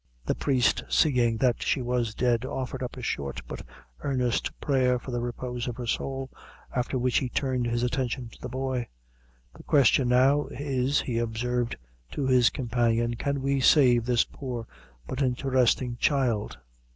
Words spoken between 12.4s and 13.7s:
companion, "can we